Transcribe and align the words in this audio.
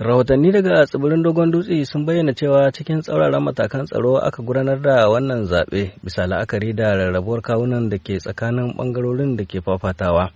Rahotanni 0.00 0.48
daga 0.52 0.86
tsibirin 0.88 1.20
Dogon 1.22 1.50
Dutse 1.52 1.84
sun 1.84 2.06
bayyana 2.08 2.32
cewa 2.32 2.72
cikin 2.72 3.02
tsauraran 3.04 3.44
matakan 3.44 3.84
tsaro 3.84 4.16
aka 4.16 4.40
gudanar 4.42 4.80
da 4.80 5.04
wannan 5.12 5.44
zaɓe 5.44 5.92
bisa 6.02 6.24
la'akari 6.26 6.72
da 6.72 6.96
rarrabuwar 6.96 7.42
kawunan 7.44 7.90
da 7.92 7.98
ke 8.00 8.16
tsakanin 8.16 8.72
ɓangarorin 8.76 9.36
da 9.36 9.44
ke 9.44 9.60
fafatawa. 9.60 10.32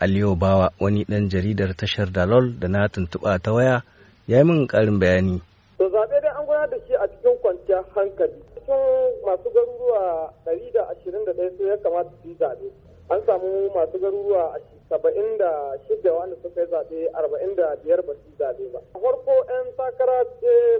Aliyu 0.00 0.32
Bawa 0.40 0.72
wani 0.80 1.04
ɗan 1.04 1.28
jaridar 1.28 1.76
tashar 1.76 2.08
Dalol 2.12 2.56
da 2.60 2.68
na 2.68 2.88
tuntuɓa 2.88 3.42
ta 3.44 3.52
waya 3.52 3.84
ya 4.26 4.38
yi 4.40 4.44
min 4.44 4.64
ƙarin 4.66 4.96
bayani. 4.98 5.42
To 5.78 5.84
zaɓe 5.84 6.20
dai 6.24 6.32
an 6.40 6.46
gudanar 6.48 6.70
da 6.72 6.76
shi 6.88 6.94
a 6.96 7.04
cikin 7.06 7.36
kwanciyar 7.44 7.84
hankali. 7.94 8.40
Cikin 8.56 8.80
masu 9.26 9.48
garuruwa 9.52 10.32
ɗaya 10.48 11.52
su 11.58 11.62
ya 11.68 11.76
kamata 11.76 12.08
su 12.24 12.28
yi 12.32 12.34
zaɓe. 12.40 12.72
An 13.10 13.20
samu 13.26 13.70
masu 13.74 13.98
garuruwa 13.98 14.56
saba'in 14.88 15.38
da 15.38 15.76
shida 15.88 16.12
wanda 16.14 16.36
suka 16.42 16.60
yi 16.60 16.66
zaɓe 16.70 16.98
arba'in 17.14 17.54
da 17.56 17.76
biyar 17.84 18.02
ba 18.06 18.12
su 18.14 18.30
zaɓe 18.38 18.72
ba. 18.72 18.80
A 18.94 18.98
farko 18.98 19.32
'yan 19.48 19.66
takara 19.76 20.24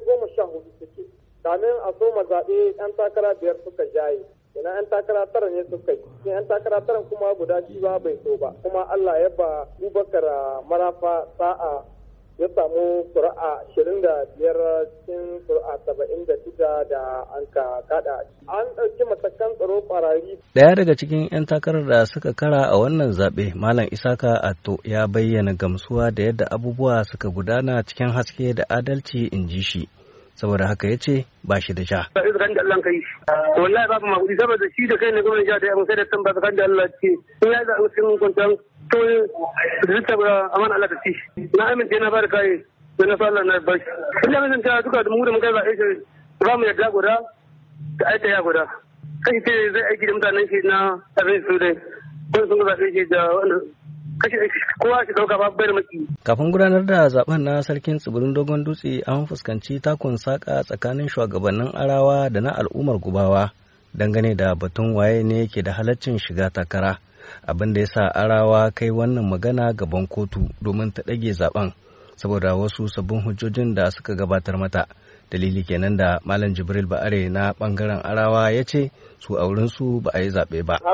goma 0.06 0.26
sha 0.34 0.42
huɗu 0.42 0.70
suke. 0.78 1.02
Kamin 1.42 1.76
a 1.84 1.92
soma 1.98 2.22
zaɓe 2.24 2.74
'yan 2.78 2.92
takara 2.96 3.34
biyar 3.34 3.56
suka 3.64 3.84
jaye. 3.94 4.24
ina 4.54 4.70
yan 4.78 4.86
takara 4.86 5.26
tara 5.32 5.50
ne 5.50 5.64
suka 5.70 5.92
yi 5.92 6.30
yan 6.30 6.46
takara 6.46 6.80
tara 6.86 7.02
kuma 7.10 7.34
guda 7.34 7.60
biyu 7.66 7.80
ba 7.82 7.98
bai 7.98 8.14
so 8.24 8.36
ba 8.38 8.54
kuma 8.62 8.86
Allah 8.88 9.18
ya 9.20 9.28
ba 9.34 9.66
Abubakar 9.82 10.22
Marafa 10.70 11.26
sa'a 11.38 11.82
ya 12.38 12.48
samu 12.54 13.04
kuri'a 13.14 13.50
ashirin 13.62 14.02
da 14.02 14.14
biyar 14.38 14.58
cikin 14.90 15.22
kuri'a 15.46 15.74
saba'in 15.86 16.26
da 16.28 16.34
shida 16.44 16.72
da 16.90 17.00
an 17.36 17.44
ka 17.54 17.64
kada 17.88 18.16
an 18.58 18.66
ɗauki 18.76 19.02
matakan 19.10 19.50
tsaro 19.56 19.80
ƙwararri. 19.88 20.34
Ɗaya 20.54 20.74
daga 20.76 20.94
cikin 20.96 21.28
'yan 21.32 21.46
takarar 21.46 21.86
da 21.88 22.04
suka 22.06 22.32
kara 22.34 22.62
a 22.70 22.76
wannan 22.78 23.12
zaɓe 23.12 23.54
Malam 23.54 23.86
Isaka 23.92 24.34
Atto 24.42 24.78
ya 24.84 25.06
bayyana 25.06 25.54
gamsuwa 25.54 26.10
da 26.10 26.22
yadda 26.22 26.44
abubuwa 26.50 27.04
suka 27.04 27.28
gudana 27.30 27.82
cikin 27.86 28.10
haske 28.10 28.54
da 28.54 28.64
adalci 28.68 29.28
in 29.32 29.46
ji 29.48 29.62
shi. 29.62 29.88
saboda 30.34 30.66
haka 30.66 30.88
ya 30.88 30.96
ce 30.98 31.24
ba 31.44 31.60
shi 31.60 31.72
da 31.74 31.84
sha. 31.86 32.00
Tsakanin 32.10 32.54
da 32.58 32.62
Allah 32.66 32.78
kai 32.82 32.98
wallahi 33.62 33.86
babu 33.90 34.06
makudi 34.10 34.34
saboda 34.40 34.66
shi 34.74 34.82
da 34.90 34.96
kai 34.98 35.10
ne 35.14 35.22
gwamnati 35.22 35.46
ja 35.50 35.56
da 35.62 35.66
yamma 35.70 35.84
sai 35.88 35.96
da 36.00 36.04
tamba 36.10 36.30
tsakanin 36.34 36.56
da 36.58 36.64
Allah 36.68 36.86
ce 37.00 37.08
in 37.46 37.50
ya 37.54 37.60
zaɓi 37.68 37.86
cikin 37.94 38.18
kwancan 38.20 38.50
to 38.90 38.98
ta 40.06 40.14
amana 40.56 40.74
Allah 40.74 40.88
da 40.88 40.96
shi 41.04 41.12
na 41.56 41.64
amince 41.72 41.96
na 42.00 42.10
ba 42.10 42.20
da 42.22 42.28
kai 42.28 42.50
da 42.98 43.04
na 43.06 43.14
sallar 43.20 43.44
na 43.44 43.58
bashi. 43.66 43.84
Ina 44.26 44.38
mai 44.40 44.50
duka 44.84 45.02
da 45.04 45.10
mu 45.10 45.16
mun 45.18 45.40
kai 45.40 45.74
shi 45.78 45.88
ba 46.44 46.52
mu 46.58 46.64
yarda 46.68 46.86
guda 46.94 47.14
ya 48.32 48.40
guda. 48.42 48.64
Kashi 49.24 49.40
ce 49.46 49.54
zai 49.72 49.82
aiki 49.90 50.06
da 50.06 50.12
mutanen 50.14 50.46
shi 50.50 50.58
na 50.68 50.76
abin 51.20 51.40
su 51.46 51.58
dai. 51.62 51.74
Sun 52.34 52.60
zaɓe 52.68 52.86
shi 52.94 53.02
da 53.12 53.20
wanda. 53.34 53.56
Kafin 56.24 56.50
gudanar 56.52 56.84
da 56.86 57.08
zaɓen 57.08 57.42
na 57.44 57.62
sarkin 57.62 57.98
tsibirin 57.98 58.32
dogon 58.34 58.64
dutse 58.64 59.02
an 59.06 59.26
fuskanci 59.26 59.80
takun 59.82 60.16
saka 60.16 60.62
tsakanin 60.62 61.08
shugabannin 61.08 61.70
arawa 61.74 62.30
da 62.30 62.40
na 62.40 62.50
al'ummar 62.54 62.98
gubawa 63.02 63.50
dangane 63.94 64.34
da 64.36 64.54
batun 64.54 64.94
waye 64.94 65.22
ne 65.22 65.46
ke 65.46 65.62
da 65.62 65.72
halaccin 65.72 66.18
shiga 66.18 66.50
takara 66.50 66.98
abin 67.46 67.72
da 67.74 67.80
ya 67.80 67.86
sa 67.86 68.02
arawa 68.14 68.70
kai 68.74 68.90
wannan 68.90 69.24
magana 69.28 69.72
gaban 69.72 70.06
kotu 70.06 70.40
domin 70.62 70.92
ta 70.92 71.02
ɗage 71.02 71.32
zaɓen 71.32 71.72
saboda 72.16 72.54
wasu 72.54 72.88
sabbin 72.88 73.20
hujjojin 73.24 73.74
da 73.74 73.90
suka 73.90 74.14
gabatar 74.14 74.56
mata. 74.58 74.86
Dalili 75.30 75.64
kenan 75.64 75.96
da 75.96 76.20
malam 76.24 76.54
jibril 76.54 76.86
ba'are 76.86 77.28
na 77.28 77.52
ɓangaren 77.58 78.00
arawa 78.04 78.50
ya 78.52 78.62
ce 78.64 78.90
su 79.18 79.34
auren 79.38 79.68
su 79.68 80.00
ba 80.00 80.10
a 80.14 80.20
yi 80.22 80.30
zaɓe 80.30 80.62
ba. 80.66 80.76
Ta 80.78 80.90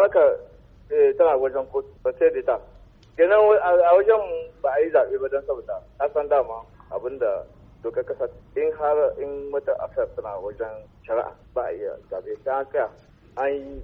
kenan 3.20 3.37
a 3.61 3.92
wajen 3.97 4.22
ba 4.62 4.70
a 4.72 4.78
yi 4.81 4.89
zaɓe 4.94 5.15
ba 5.20 5.28
don 5.28 5.42
saboda 5.47 5.77
na 5.98 6.09
san 6.15 6.28
dama 6.28 6.56
abin 6.94 7.19
da 7.19 7.44
dokar 7.83 8.05
kasa 8.05 8.25
in 8.56 8.72
har 8.78 8.97
in 9.22 9.53
wata 9.53 9.72
affair 9.84 10.06
tana 10.17 10.41
wajen 10.41 10.72
shari'a 11.06 11.33
ba 11.55 11.62
a 11.69 11.72
iya 11.72 11.92
zaɓe. 12.11 12.33
Ta 12.44 12.55
haka 12.65 12.89
an 13.37 13.53
yi 13.53 13.83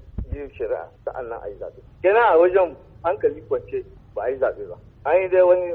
shari'a 0.59 0.85
sa'an 1.05 1.29
nan 1.29 1.39
a 1.45 1.49
yi 1.49 1.57
zaɓe 1.61 1.81
kenan 2.03 2.25
a 2.33 2.37
wajen 2.39 2.77
hankali 3.05 3.41
kwance 3.49 3.79
ba 4.15 4.23
a 4.23 4.31
yi 4.31 4.37
zaɓe 4.41 4.63
ba 4.71 4.77
an 5.11 5.15
yi 5.23 5.29
dai 5.29 5.43
wani 5.43 5.67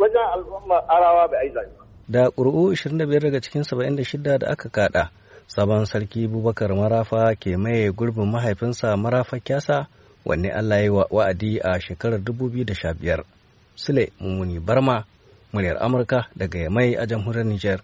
wajen 0.00 0.26
al'umma 0.34 0.76
arawa 0.88 1.28
ba 1.30 1.36
a 1.38 1.44
yi 1.44 1.50
zaɓe 1.54 1.70
ba. 1.78 1.84
da 2.08 2.30
ƙuri'u 2.30 2.72
25 2.74 3.20
daga 3.20 3.40
cikin 3.40 3.62
76 3.64 4.38
da 4.38 4.46
aka 4.50 4.68
kada 4.68 5.10
sabon 5.46 5.84
sarki 5.86 6.28
bubakar 6.28 6.74
marafa 6.74 7.34
ke 7.34 7.56
maye 7.56 7.90
gurbin 7.92 8.30
mahaifinsa 8.30 8.96
marafa 8.96 9.38
kyasa 9.40 9.88
wanne 10.26 10.50
Allah 10.50 10.82
ya 10.82 10.92
wa'adi 10.92 11.60
a 11.62 11.78
shekarar 11.80 12.18
2015. 12.18 13.22
Sule 13.78 14.10
Mummuni 14.20 14.58
Barma, 14.60 15.04
muryar 15.54 15.78
Amurka 15.78 16.26
daga 16.36 16.58
Yamai 16.58 16.96
a 16.98 17.06
jamhuriyar 17.06 17.46
Nijar. 17.46 17.80